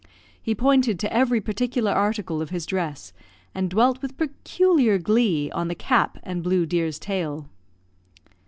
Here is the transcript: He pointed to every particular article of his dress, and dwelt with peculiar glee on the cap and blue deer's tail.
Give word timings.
He 0.41 0.55
pointed 0.55 0.97
to 0.97 1.13
every 1.13 1.39
particular 1.41 1.91
article 1.91 2.41
of 2.41 2.49
his 2.49 2.65
dress, 2.65 3.13
and 3.53 3.69
dwelt 3.69 4.01
with 4.01 4.17
peculiar 4.17 4.97
glee 4.97 5.51
on 5.51 5.67
the 5.67 5.75
cap 5.75 6.17
and 6.23 6.41
blue 6.41 6.65
deer's 6.65 6.97
tail. 6.97 7.47